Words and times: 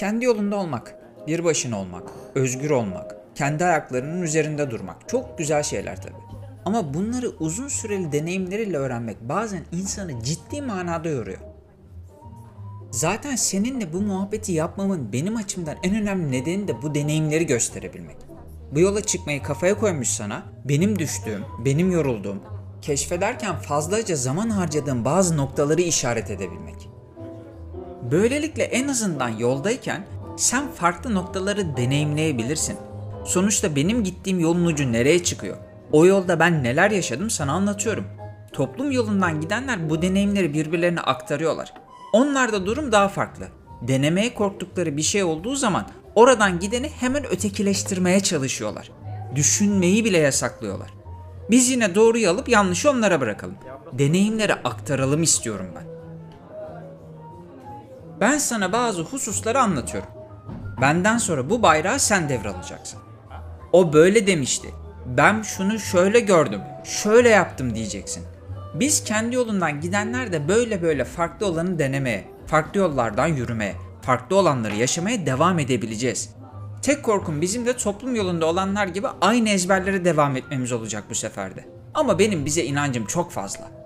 Kendi 0.00 0.24
yolunda 0.24 0.56
olmak, 0.56 0.94
bir 1.26 1.44
başına 1.44 1.78
olmak, 1.78 2.10
özgür 2.34 2.70
olmak, 2.70 3.16
kendi 3.34 3.64
ayaklarının 3.64 4.22
üzerinde 4.22 4.70
durmak 4.70 5.08
çok 5.08 5.38
güzel 5.38 5.62
şeyler 5.62 6.02
tabii. 6.02 6.14
Ama 6.64 6.94
bunları 6.94 7.28
uzun 7.28 7.68
süreli 7.68 8.12
deneyimleriyle 8.12 8.76
öğrenmek 8.76 9.20
bazen 9.20 9.64
insanı 9.72 10.22
ciddi 10.22 10.62
manada 10.62 11.08
yoruyor. 11.08 11.38
Zaten 12.90 13.36
seninle 13.36 13.92
bu 13.92 14.00
muhabbeti 14.00 14.52
yapmamın 14.52 15.12
benim 15.12 15.36
açımdan 15.36 15.76
en 15.82 15.94
önemli 15.94 16.32
nedeni 16.32 16.68
de 16.68 16.82
bu 16.82 16.94
deneyimleri 16.94 17.46
gösterebilmek. 17.46 18.16
Bu 18.74 18.80
yola 18.80 19.02
çıkmayı 19.02 19.42
kafaya 19.42 19.78
koymuş 19.78 20.08
sana, 20.08 20.42
benim 20.64 20.98
düştüğüm, 20.98 21.44
benim 21.64 21.92
yorulduğum, 21.92 22.42
keşfederken 22.82 23.56
fazlaca 23.56 24.16
zaman 24.16 24.50
harcadığım 24.50 25.04
bazı 25.04 25.36
noktaları 25.36 25.80
işaret 25.80 26.30
edebilmek. 26.30 26.89
Böylelikle 28.02 28.62
en 28.62 28.88
azından 28.88 29.28
yoldayken 29.28 30.06
sen 30.36 30.72
farklı 30.72 31.14
noktaları 31.14 31.76
deneyimleyebilirsin. 31.76 32.76
Sonuçta 33.24 33.76
benim 33.76 34.04
gittiğim 34.04 34.40
yolun 34.40 34.64
ucu 34.64 34.92
nereye 34.92 35.22
çıkıyor? 35.24 35.56
O 35.92 36.06
yolda 36.06 36.40
ben 36.40 36.64
neler 36.64 36.90
yaşadım 36.90 37.30
sana 37.30 37.52
anlatıyorum. 37.52 38.04
Toplum 38.52 38.92
yolundan 38.92 39.40
gidenler 39.40 39.90
bu 39.90 40.02
deneyimleri 40.02 40.54
birbirlerine 40.54 41.00
aktarıyorlar. 41.00 41.72
Onlarda 42.12 42.66
durum 42.66 42.92
daha 42.92 43.08
farklı. 43.08 43.48
Denemeye 43.82 44.34
korktukları 44.34 44.96
bir 44.96 45.02
şey 45.02 45.24
olduğu 45.24 45.56
zaman 45.56 45.86
oradan 46.14 46.58
gideni 46.58 46.88
hemen 46.88 47.26
ötekileştirmeye 47.26 48.20
çalışıyorlar. 48.20 48.90
Düşünmeyi 49.34 50.04
bile 50.04 50.18
yasaklıyorlar. 50.18 50.90
Biz 51.50 51.70
yine 51.70 51.94
doğruyu 51.94 52.30
alıp 52.30 52.48
yanlışı 52.48 52.90
onlara 52.90 53.20
bırakalım. 53.20 53.54
Deneyimleri 53.92 54.54
aktaralım 54.54 55.22
istiyorum 55.22 55.66
ben. 55.76 55.89
Ben 58.20 58.38
sana 58.38 58.72
bazı 58.72 59.02
hususları 59.02 59.60
anlatıyorum. 59.60 60.10
Benden 60.80 61.18
sonra 61.18 61.50
bu 61.50 61.62
bayrağı 61.62 62.00
sen 62.00 62.28
devralacaksın. 62.28 63.00
O 63.72 63.92
böyle 63.92 64.26
demişti. 64.26 64.68
Ben 65.06 65.42
şunu 65.42 65.78
şöyle 65.78 66.20
gördüm, 66.20 66.60
şöyle 66.84 67.28
yaptım 67.28 67.74
diyeceksin. 67.74 68.24
Biz 68.74 69.04
kendi 69.04 69.36
yolundan 69.36 69.80
gidenler 69.80 70.32
de 70.32 70.48
böyle 70.48 70.82
böyle 70.82 71.04
farklı 71.04 71.46
olanı 71.46 71.78
denemeye, 71.78 72.24
farklı 72.46 72.80
yollardan 72.80 73.26
yürümeye, 73.26 73.74
farklı 74.02 74.36
olanları 74.36 74.76
yaşamaya 74.76 75.26
devam 75.26 75.58
edebileceğiz. 75.58 76.30
Tek 76.82 77.02
korkum 77.02 77.40
bizim 77.40 77.66
de 77.66 77.76
toplum 77.76 78.14
yolunda 78.14 78.46
olanlar 78.46 78.86
gibi 78.86 79.06
aynı 79.20 79.48
ezberlere 79.48 80.04
devam 80.04 80.36
etmemiz 80.36 80.72
olacak 80.72 81.04
bu 81.10 81.14
seferde. 81.14 81.64
Ama 81.94 82.18
benim 82.18 82.46
bize 82.46 82.64
inancım 82.64 83.06
çok 83.06 83.32
fazla. 83.32 83.79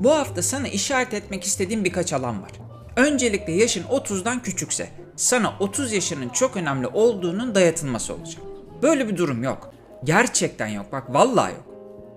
Bu 0.00 0.10
hafta 0.10 0.42
sana 0.42 0.68
işaret 0.68 1.14
etmek 1.14 1.44
istediğim 1.44 1.84
birkaç 1.84 2.12
alan 2.12 2.42
var. 2.42 2.50
Öncelikle 2.96 3.52
yaşın 3.52 3.82
30'dan 3.82 4.42
küçükse 4.42 4.88
sana 5.16 5.54
30 5.60 5.92
yaşının 5.92 6.28
çok 6.28 6.56
önemli 6.56 6.86
olduğunun 6.86 7.54
dayatılması 7.54 8.14
olacak. 8.14 8.42
Böyle 8.82 9.08
bir 9.08 9.16
durum 9.16 9.42
yok. 9.42 9.70
Gerçekten 10.04 10.66
yok. 10.66 10.86
Bak 10.92 11.14
vallahi 11.14 11.52
yok. 11.52 11.64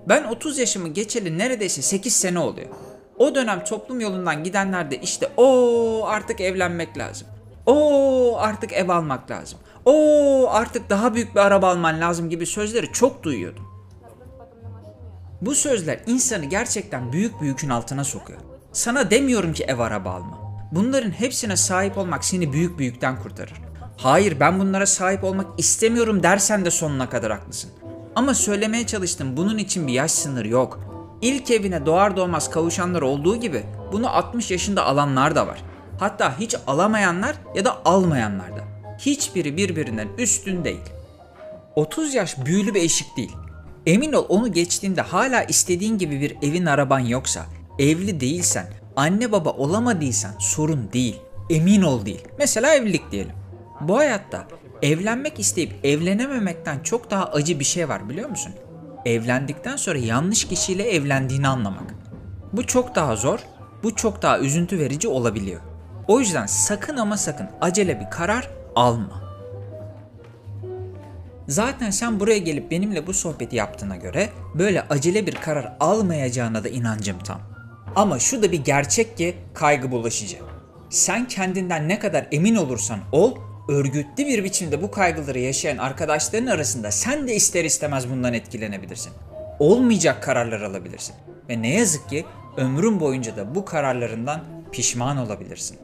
Ben 0.07 0.23
30 0.23 0.57
yaşımı 0.57 0.87
geçeli 0.87 1.37
neredeyse 1.37 1.81
8 1.81 2.15
sene 2.15 2.39
oluyor. 2.39 2.67
O 3.17 3.35
dönem 3.35 3.63
toplum 3.63 3.99
yolundan 3.99 4.43
gidenler 4.43 4.91
de 4.91 5.01
işte 5.01 5.29
o 5.37 6.05
artık 6.07 6.41
evlenmek 6.41 6.97
lazım. 6.97 7.27
O 7.65 8.37
artık 8.39 8.73
ev 8.73 8.89
almak 8.89 9.31
lazım. 9.31 9.59
O 9.85 10.47
artık 10.49 10.89
daha 10.89 11.15
büyük 11.15 11.35
bir 11.35 11.39
araba 11.39 11.69
alman 11.69 12.01
lazım 12.01 12.29
gibi 12.29 12.45
sözleri 12.45 12.91
çok 12.91 13.23
duyuyordum. 13.23 13.68
Bu 15.41 15.55
sözler 15.55 15.99
insanı 16.07 16.45
gerçekten 16.45 17.11
büyük 17.11 17.41
bir 17.41 17.47
yükün 17.47 17.69
altına 17.69 18.03
sokuyor. 18.03 18.39
Sana 18.71 19.11
demiyorum 19.11 19.53
ki 19.53 19.63
ev 19.63 19.79
araba 19.79 20.11
alma. 20.11 20.39
Bunların 20.71 21.11
hepsine 21.11 21.55
sahip 21.55 21.97
olmak 21.97 22.25
seni 22.25 22.53
büyük 22.53 22.79
bir 22.79 22.85
yükten 22.85 23.21
kurtarır. 23.21 23.53
Hayır 23.97 24.39
ben 24.39 24.59
bunlara 24.59 24.85
sahip 24.85 25.23
olmak 25.23 25.59
istemiyorum 25.59 26.23
dersen 26.23 26.65
de 26.65 26.71
sonuna 26.71 27.09
kadar 27.09 27.31
haklısın. 27.31 27.71
Ama 28.15 28.33
söylemeye 28.33 28.87
çalıştım 28.87 29.37
bunun 29.37 29.57
için 29.57 29.87
bir 29.87 29.93
yaş 29.93 30.11
sınırı 30.11 30.47
yok. 30.47 30.79
İlk 31.21 31.51
evine 31.51 31.85
doğar 31.85 32.17
doğmaz 32.17 32.49
kavuşanlar 32.49 33.01
olduğu 33.01 33.35
gibi 33.35 33.63
bunu 33.91 34.09
60 34.09 34.51
yaşında 34.51 34.85
alanlar 34.85 35.35
da 35.35 35.47
var. 35.47 35.63
Hatta 35.99 36.39
hiç 36.39 36.55
alamayanlar 36.67 37.35
ya 37.55 37.65
da 37.65 37.85
almayanlar 37.85 38.55
da. 38.57 38.63
Hiçbiri 38.99 39.57
birbirinden 39.57 40.07
üstün 40.17 40.63
değil. 40.63 40.83
30 41.75 42.13
yaş 42.13 42.45
büyülü 42.45 42.73
bir 42.73 42.81
eşik 42.81 43.17
değil. 43.17 43.31
Emin 43.85 44.13
ol 44.13 44.25
onu 44.29 44.53
geçtiğinde 44.53 45.01
hala 45.01 45.43
istediğin 45.43 45.97
gibi 45.97 46.21
bir 46.21 46.37
evin 46.41 46.65
araban 46.65 46.99
yoksa, 46.99 47.45
evli 47.79 48.19
değilsen, 48.19 48.67
anne 48.95 49.31
baba 49.31 49.49
olamadıysan 49.49 50.31
sorun 50.39 50.89
değil. 50.93 51.19
Emin 51.49 51.81
ol 51.81 52.05
değil. 52.05 52.27
Mesela 52.37 52.75
evlilik 52.75 53.11
diyelim. 53.11 53.35
Bu 53.81 53.97
hayatta 53.97 54.47
evlenmek 54.81 55.39
isteyip 55.39 55.73
evlenememekten 55.83 56.79
çok 56.79 57.11
daha 57.11 57.25
acı 57.25 57.59
bir 57.59 57.65
şey 57.65 57.89
var 57.89 58.09
biliyor 58.09 58.29
musun? 58.29 58.53
Evlendikten 59.05 59.75
sonra 59.75 59.97
yanlış 59.97 60.47
kişiyle 60.47 60.83
evlendiğini 60.83 61.47
anlamak. 61.47 61.95
Bu 62.53 62.67
çok 62.67 62.95
daha 62.95 63.15
zor, 63.15 63.39
bu 63.83 63.95
çok 63.95 64.21
daha 64.21 64.39
üzüntü 64.39 64.79
verici 64.79 65.07
olabiliyor. 65.07 65.61
O 66.07 66.19
yüzden 66.19 66.45
sakın 66.45 66.97
ama 66.97 67.17
sakın 67.17 67.47
acele 67.61 67.99
bir 67.99 68.09
karar 68.09 68.49
alma. 68.75 69.28
Zaten 71.49 71.89
sen 71.89 72.19
buraya 72.19 72.37
gelip 72.37 72.71
benimle 72.71 73.07
bu 73.07 73.13
sohbeti 73.13 73.55
yaptığına 73.55 73.95
göre 73.95 74.29
böyle 74.55 74.81
acele 74.81 75.27
bir 75.27 75.35
karar 75.35 75.73
almayacağına 75.79 76.63
da 76.63 76.69
inancım 76.69 77.19
tam. 77.19 77.41
Ama 77.95 78.19
şu 78.19 78.43
da 78.43 78.51
bir 78.51 78.63
gerçek 78.63 79.17
ki 79.17 79.35
kaygı 79.53 79.91
bulaşıcı. 79.91 80.37
Sen 80.89 81.27
kendinden 81.27 81.89
ne 81.89 81.99
kadar 81.99 82.27
emin 82.31 82.55
olursan 82.55 82.99
ol, 83.11 83.35
örgütlü 83.69 84.25
bir 84.25 84.43
biçimde 84.43 84.81
bu 84.81 84.91
kaygıları 84.91 85.39
yaşayan 85.39 85.77
arkadaşların 85.77 86.47
arasında 86.47 86.91
sen 86.91 87.27
de 87.27 87.35
ister 87.35 87.65
istemez 87.65 88.09
bundan 88.09 88.33
etkilenebilirsin. 88.33 89.11
Olmayacak 89.59 90.23
kararlar 90.23 90.61
alabilirsin. 90.61 91.15
Ve 91.49 91.61
ne 91.61 91.73
yazık 91.73 92.09
ki 92.09 92.25
ömrün 92.57 92.99
boyunca 92.99 93.37
da 93.37 93.55
bu 93.55 93.65
kararlarından 93.65 94.43
pişman 94.71 95.17
olabilirsin. 95.17 95.77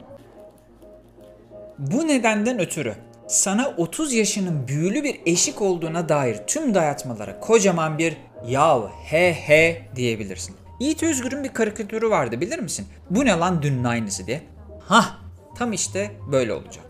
Bu 1.78 2.08
nedenden 2.08 2.58
ötürü 2.58 2.94
sana 3.28 3.74
30 3.76 4.12
yaşının 4.12 4.68
büyülü 4.68 5.04
bir 5.04 5.20
eşik 5.26 5.62
olduğuna 5.62 6.08
dair 6.08 6.36
tüm 6.46 6.74
dayatmalara 6.74 7.40
kocaman 7.40 7.98
bir 7.98 8.16
yav 8.46 8.88
he 9.04 9.34
he 9.34 9.82
diyebilirsin. 9.96 10.56
Yiğit 10.80 11.02
Özgür'ün 11.02 11.44
bir 11.44 11.48
karikatürü 11.48 12.10
vardı 12.10 12.40
bilir 12.40 12.58
misin? 12.58 12.86
Bu 13.10 13.24
ne 13.24 13.32
lan 13.32 13.62
dünün 13.62 13.84
aynısı 13.84 14.26
diye. 14.26 14.42
Hah 14.80 15.18
tam 15.58 15.72
işte 15.72 16.10
böyle 16.32 16.52
olacak. 16.52 16.84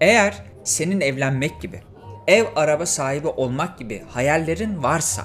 Eğer 0.00 0.42
senin 0.64 1.00
evlenmek 1.00 1.62
gibi, 1.62 1.82
ev 2.26 2.44
araba 2.56 2.86
sahibi 2.86 3.28
olmak 3.28 3.78
gibi 3.78 4.04
hayallerin 4.08 4.82
varsa 4.82 5.22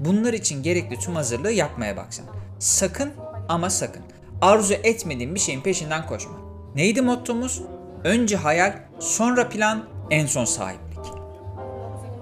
bunlar 0.00 0.32
için 0.32 0.62
gerekli 0.62 0.98
tüm 0.98 1.14
hazırlığı 1.14 1.52
yapmaya 1.52 1.96
baksan. 1.96 2.26
Sakın 2.58 3.12
ama 3.48 3.70
sakın 3.70 4.02
arzu 4.42 4.74
etmediğin 4.74 5.34
bir 5.34 5.40
şeyin 5.40 5.60
peşinden 5.60 6.06
koşma. 6.06 6.32
Neydi 6.74 7.02
mottomuz? 7.02 7.62
Önce 8.04 8.36
hayal, 8.36 8.72
sonra 9.00 9.48
plan, 9.48 9.84
en 10.10 10.26
son 10.26 10.44
sahiplik. 10.44 11.12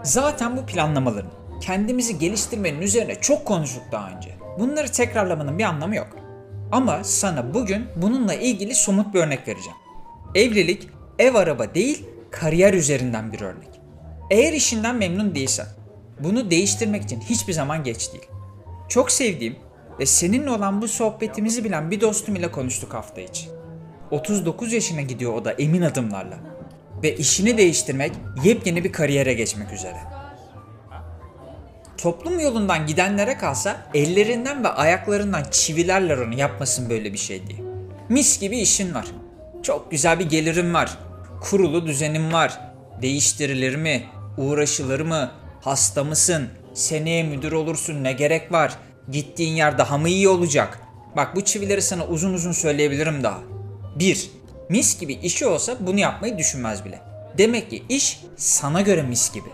Zaten 0.02 0.56
bu 0.56 0.66
planlamaların 0.66 1.30
kendimizi 1.60 2.18
geliştirmenin 2.18 2.80
üzerine 2.80 3.14
çok 3.14 3.44
konuştuk 3.44 3.82
daha 3.92 4.10
önce. 4.10 4.34
Bunları 4.58 4.92
tekrarlamanın 4.92 5.58
bir 5.58 5.64
anlamı 5.64 5.96
yok. 5.96 6.08
Ama 6.72 7.04
sana 7.04 7.54
bugün 7.54 7.86
bununla 7.96 8.34
ilgili 8.34 8.74
somut 8.74 9.14
bir 9.14 9.20
örnek 9.20 9.48
vereceğim. 9.48 9.78
Evlilik 10.34 10.88
ev 11.18 11.34
araba 11.34 11.74
değil, 11.74 12.06
kariyer 12.30 12.74
üzerinden 12.74 13.32
bir 13.32 13.40
örnek. 13.40 13.80
Eğer 14.30 14.52
işinden 14.52 14.96
memnun 14.96 15.34
değilsen, 15.34 15.66
bunu 16.20 16.50
değiştirmek 16.50 17.02
için 17.02 17.20
hiçbir 17.20 17.52
zaman 17.52 17.84
geç 17.84 18.12
değil. 18.12 18.26
Çok 18.88 19.10
sevdiğim 19.10 19.56
ve 20.00 20.06
seninle 20.06 20.50
olan 20.50 20.82
bu 20.82 20.88
sohbetimizi 20.88 21.64
bilen 21.64 21.90
bir 21.90 22.00
dostum 22.00 22.36
ile 22.36 22.50
konuştuk 22.50 22.94
hafta 22.94 23.20
içi. 23.20 23.48
39 24.10 24.72
yaşına 24.72 25.00
gidiyor 25.00 25.34
o 25.34 25.44
da 25.44 25.52
emin 25.52 25.82
adımlarla. 25.82 26.57
Ve 27.02 27.16
işini 27.16 27.58
değiştirmek, 27.58 28.12
yepyeni 28.44 28.84
bir 28.84 28.92
kariyere 28.92 29.34
geçmek 29.34 29.72
üzere. 29.72 29.98
Toplum 31.98 32.40
yolundan 32.40 32.86
gidenlere 32.86 33.38
kalsa 33.38 33.90
ellerinden 33.94 34.64
ve 34.64 34.68
ayaklarından 34.68 35.44
çivilerler 35.50 36.18
onu 36.18 36.34
yapmasın 36.34 36.90
böyle 36.90 37.12
bir 37.12 37.18
şey 37.18 37.46
diye. 37.46 37.58
Mis 38.08 38.40
gibi 38.40 38.58
işin 38.58 38.94
var. 38.94 39.06
Çok 39.62 39.90
güzel 39.90 40.18
bir 40.18 40.28
gelirim 40.28 40.74
var. 40.74 40.98
Kurulu 41.40 41.86
düzenim 41.86 42.32
var. 42.32 42.60
Değiştirilir 43.02 43.76
mi? 43.76 44.02
Uğraşılır 44.36 45.00
mı? 45.00 45.30
Hasta 45.60 46.04
mısın? 46.04 46.48
Seneye 46.74 47.22
müdür 47.22 47.52
olursun 47.52 48.04
ne 48.04 48.12
gerek 48.12 48.52
var? 48.52 48.78
Gittiğin 49.10 49.56
yer 49.56 49.78
daha 49.78 49.98
mı 49.98 50.08
iyi 50.08 50.28
olacak? 50.28 50.78
Bak 51.16 51.36
bu 51.36 51.44
çivileri 51.44 51.82
sana 51.82 52.06
uzun 52.06 52.34
uzun 52.34 52.52
söyleyebilirim 52.52 53.22
daha. 53.22 53.38
1. 53.98 54.30
Mis 54.68 55.00
gibi 55.00 55.12
işi 55.12 55.46
olsa 55.46 55.76
bunu 55.80 56.00
yapmayı 56.00 56.38
düşünmez 56.38 56.84
bile. 56.84 57.00
Demek 57.38 57.70
ki 57.70 57.82
iş 57.88 58.24
sana 58.36 58.80
göre 58.80 59.02
mis 59.02 59.32
gibi. 59.32 59.48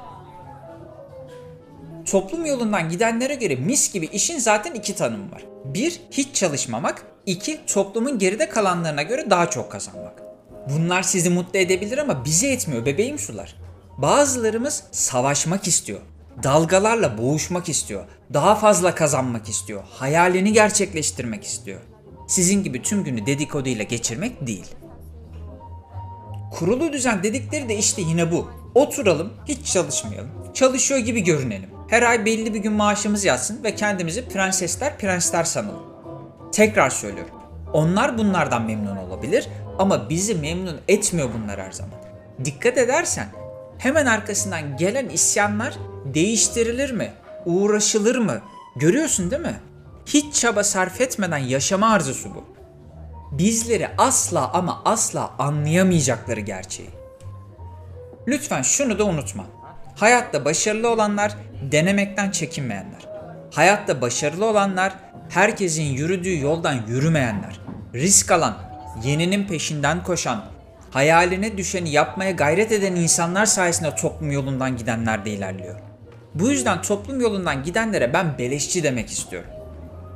Toplum 2.06 2.46
yolundan 2.46 2.88
gidenlere 2.88 3.34
göre 3.34 3.54
mis 3.54 3.92
gibi 3.92 4.06
işin 4.06 4.38
zaten 4.38 4.74
iki 4.74 4.96
tanımı 4.96 5.32
var. 5.32 5.44
Bir, 5.64 6.00
hiç 6.10 6.34
çalışmamak. 6.34 7.06
iki 7.26 7.66
toplumun 7.66 8.18
geride 8.18 8.48
kalanlarına 8.48 9.02
göre 9.02 9.30
daha 9.30 9.50
çok 9.50 9.72
kazanmak. 9.72 10.22
Bunlar 10.70 11.02
sizi 11.02 11.30
mutlu 11.30 11.58
edebilir 11.58 11.98
ama 11.98 12.24
bizi 12.24 12.46
etmiyor 12.46 12.86
bebeğim 12.86 13.18
sular. 13.18 13.56
Bazılarımız 13.98 14.84
savaşmak 14.92 15.66
istiyor. 15.66 16.00
Dalgalarla 16.42 17.18
boğuşmak 17.18 17.68
istiyor. 17.68 18.04
Daha 18.32 18.54
fazla 18.54 18.94
kazanmak 18.94 19.48
istiyor. 19.48 19.82
Hayalini 19.90 20.52
gerçekleştirmek 20.52 21.44
istiyor. 21.44 21.80
Sizin 22.28 22.64
gibi 22.64 22.82
tüm 22.82 23.04
günü 23.04 23.26
dedikoduyla 23.26 23.84
geçirmek 23.84 24.46
değil. 24.46 24.66
Kurulu 26.54 26.92
düzen 26.92 27.22
dedikleri 27.22 27.68
de 27.68 27.76
işte 27.76 28.02
yine 28.02 28.32
bu. 28.32 28.50
Oturalım, 28.74 29.32
hiç 29.48 29.72
çalışmayalım. 29.72 30.30
Çalışıyor 30.54 31.00
gibi 31.00 31.24
görünelim. 31.24 31.70
Her 31.88 32.02
ay 32.02 32.24
belli 32.24 32.54
bir 32.54 32.58
gün 32.58 32.72
maaşımız 32.72 33.24
yatsın 33.24 33.64
ve 33.64 33.74
kendimizi 33.74 34.28
prensesler 34.28 34.98
prensler 34.98 35.44
sanalım. 35.44 35.82
Tekrar 36.52 36.90
söylüyorum. 36.90 37.34
Onlar 37.72 38.18
bunlardan 38.18 38.62
memnun 38.62 38.96
olabilir 38.96 39.48
ama 39.78 40.10
bizi 40.10 40.34
memnun 40.34 40.80
etmiyor 40.88 41.30
bunlar 41.38 41.60
her 41.60 41.72
zaman. 41.72 41.94
Dikkat 42.44 42.78
edersen 42.78 43.26
hemen 43.78 44.06
arkasından 44.06 44.76
gelen 44.76 45.08
isyanlar 45.08 45.74
değiştirilir 46.04 46.90
mi? 46.90 47.12
Uğraşılır 47.46 48.16
mı? 48.16 48.40
Görüyorsun 48.76 49.30
değil 49.30 49.42
mi? 49.42 49.60
Hiç 50.06 50.34
çaba 50.34 50.64
sarf 50.64 51.00
etmeden 51.00 51.38
yaşama 51.38 51.90
arzusu 51.92 52.34
bu. 52.34 52.53
Bizleri 53.32 53.88
asla 53.98 54.52
ama 54.52 54.82
asla 54.84 55.30
anlayamayacakları 55.38 56.40
gerçeği. 56.40 56.90
Lütfen 58.28 58.62
şunu 58.62 58.98
da 58.98 59.04
unutma. 59.04 59.44
Hayatta 59.96 60.44
başarılı 60.44 60.88
olanlar 60.88 61.36
denemekten 61.72 62.30
çekinmeyenler. 62.30 63.08
Hayatta 63.54 64.00
başarılı 64.00 64.46
olanlar 64.46 64.92
herkesin 65.28 65.82
yürüdüğü 65.82 66.40
yoldan 66.40 66.76
yürümeyenler. 66.88 67.60
Risk 67.94 68.30
alan, 68.30 68.56
yeninin 69.04 69.46
peşinden 69.46 70.02
koşan, 70.02 70.44
hayaline 70.90 71.58
düşeni 71.58 71.90
yapmaya 71.90 72.30
gayret 72.30 72.72
eden 72.72 72.96
insanlar 72.96 73.46
sayesinde 73.46 73.94
toplum 73.94 74.30
yolundan 74.30 74.76
gidenler 74.76 75.24
de 75.24 75.30
ilerliyor. 75.30 75.80
Bu 76.34 76.50
yüzden 76.50 76.82
toplum 76.82 77.20
yolundan 77.20 77.62
gidenlere 77.62 78.12
ben 78.12 78.38
beleşçi 78.38 78.82
demek 78.82 79.10
istiyorum. 79.10 79.50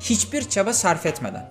Hiçbir 0.01 0.49
çaba 0.49 0.73
sarf 0.73 1.07
etmeden. 1.07 1.51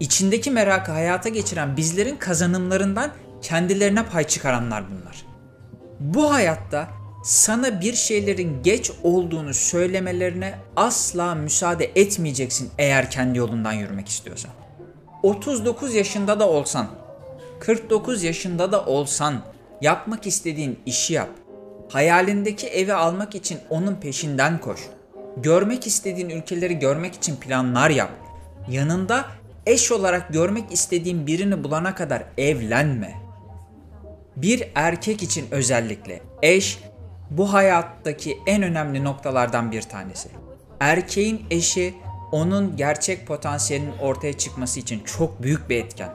İçindeki 0.00 0.50
merakı 0.50 0.92
hayata 0.92 1.28
geçiren 1.28 1.76
bizlerin 1.76 2.16
kazanımlarından 2.16 3.10
kendilerine 3.42 4.06
pay 4.06 4.24
çıkaranlar 4.24 4.84
bunlar. 4.90 5.24
Bu 6.00 6.32
hayatta 6.32 6.88
sana 7.24 7.80
bir 7.80 7.94
şeylerin 7.94 8.62
geç 8.62 8.90
olduğunu 9.02 9.54
söylemelerine 9.54 10.54
asla 10.76 11.34
müsaade 11.34 11.90
etmeyeceksin 11.94 12.70
eğer 12.78 13.10
kendi 13.10 13.38
yolundan 13.38 13.72
yürümek 13.72 14.08
istiyorsan. 14.08 14.50
39 15.22 15.94
yaşında 15.94 16.40
da 16.40 16.48
olsan, 16.48 16.88
49 17.60 18.22
yaşında 18.22 18.72
da 18.72 18.84
olsan 18.84 19.42
yapmak 19.80 20.26
istediğin 20.26 20.78
işi 20.86 21.14
yap. 21.14 21.28
Hayalindeki 21.88 22.66
evi 22.66 22.94
almak 22.94 23.34
için 23.34 23.58
onun 23.70 23.94
peşinden 23.94 24.58
koş. 24.58 24.80
Görmek 25.36 25.86
istediğin 25.86 26.30
ülkeleri 26.30 26.78
görmek 26.78 27.14
için 27.14 27.36
planlar 27.36 27.90
yap. 27.90 28.10
Yanında 28.70 29.24
eş 29.68 29.92
olarak 29.92 30.32
görmek 30.32 30.72
istediğin 30.72 31.26
birini 31.26 31.64
bulana 31.64 31.94
kadar 31.94 32.24
evlenme. 32.38 33.14
Bir 34.36 34.68
erkek 34.74 35.22
için 35.22 35.46
özellikle 35.50 36.22
eş 36.42 36.78
bu 37.30 37.52
hayattaki 37.52 38.38
en 38.46 38.62
önemli 38.62 39.04
noktalardan 39.04 39.72
bir 39.72 39.82
tanesi. 39.82 40.28
Erkeğin 40.80 41.42
eşi 41.50 41.94
onun 42.32 42.76
gerçek 42.76 43.26
potansiyelinin 43.26 43.98
ortaya 43.98 44.32
çıkması 44.32 44.80
için 44.80 45.00
çok 45.00 45.42
büyük 45.42 45.70
bir 45.70 45.84
etken. 45.84 46.10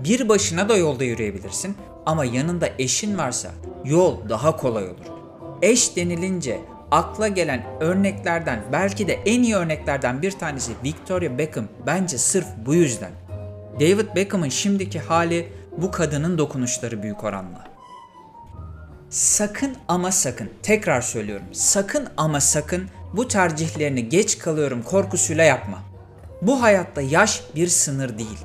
Bir 0.00 0.28
başına 0.28 0.68
da 0.68 0.76
yolda 0.76 1.04
yürüyebilirsin 1.04 1.76
ama 2.06 2.24
yanında 2.24 2.68
eşin 2.78 3.18
varsa 3.18 3.50
yol 3.84 4.28
daha 4.28 4.56
kolay 4.56 4.84
olur. 4.84 5.06
Eş 5.62 5.96
denilince 5.96 6.60
akla 6.94 7.28
gelen 7.28 7.62
örneklerden 7.80 8.60
belki 8.72 9.08
de 9.08 9.12
en 9.26 9.42
iyi 9.42 9.56
örneklerden 9.56 10.22
bir 10.22 10.30
tanesi 10.30 10.72
Victoria 10.84 11.38
Beckham 11.38 11.68
bence 11.86 12.18
sırf 12.18 12.46
bu 12.66 12.74
yüzden. 12.74 13.10
David 13.80 14.16
Beckham'ın 14.16 14.48
şimdiki 14.48 15.00
hali 15.00 15.52
bu 15.76 15.90
kadının 15.90 16.38
dokunuşları 16.38 17.02
büyük 17.02 17.24
oranla. 17.24 17.64
Sakın 19.10 19.76
ama 19.88 20.12
sakın, 20.12 20.50
tekrar 20.62 21.00
söylüyorum, 21.00 21.46
sakın 21.52 22.08
ama 22.16 22.40
sakın 22.40 22.88
bu 23.12 23.28
tercihlerini 23.28 24.08
geç 24.08 24.38
kalıyorum 24.38 24.82
korkusuyla 24.82 25.44
yapma. 25.44 25.82
Bu 26.42 26.62
hayatta 26.62 27.00
yaş 27.00 27.42
bir 27.56 27.68
sınır 27.68 28.18
değil. 28.18 28.38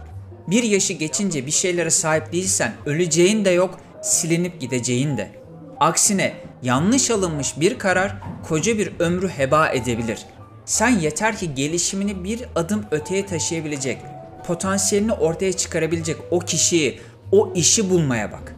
Bir 0.48 0.64
yaşı 0.64 0.94
geçince 0.94 1.46
bir 1.46 1.52
şeylere 1.52 1.90
sahip 1.90 2.34
değilsen 2.34 2.72
öleceğin 2.86 3.46
de 3.46 3.50
yok, 3.50 3.80
silinip 4.04 4.62
gideceğin 4.62 5.18
de. 5.18 5.32
Aksine 5.80 6.34
yanlış 6.64 7.12
alınmış 7.12 7.60
bir 7.60 7.80
karar 7.80 8.16
koca 8.48 8.78
bir 8.78 8.92
ömrü 9.00 9.30
heba 9.30 9.70
edebilir. 9.70 10.26
Sen 10.66 10.90
yeter 10.90 11.38
ki 11.38 11.56
gelişimini 11.56 12.24
bir 12.24 12.46
adım 12.56 12.86
öteye 12.92 13.26
taşıyabilecek, 13.26 14.02
potansiyelini 14.48 15.14
ortaya 15.14 15.54
çıkarabilecek 15.54 16.18
o 16.32 16.40
kişiyi, 16.40 17.00
o 17.32 17.54
işi 17.56 17.90
bulmaya 17.90 18.32
bak. 18.32 18.56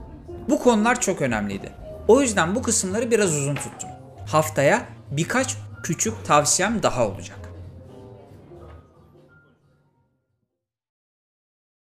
Bu 0.49 0.59
konular 0.59 1.01
çok 1.01 1.21
önemliydi. 1.21 1.71
O 2.07 2.21
yüzden 2.21 2.55
bu 2.55 2.61
kısımları 2.61 3.11
biraz 3.11 3.33
uzun 3.35 3.55
tuttum. 3.55 3.89
Haftaya 4.27 4.85
birkaç 5.11 5.55
küçük 5.83 6.25
tavsiyem 6.25 6.83
daha 6.83 7.07
olacak. 7.07 7.40